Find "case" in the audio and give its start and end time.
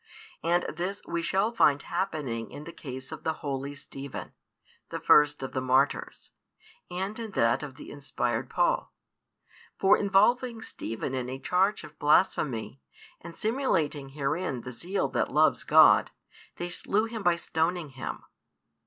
2.71-3.11